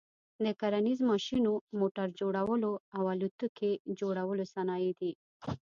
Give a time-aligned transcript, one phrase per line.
[0.43, 5.11] د کرنیز ماشینو، موټر جوړلو او الوتکي جوړلو صنایع دي.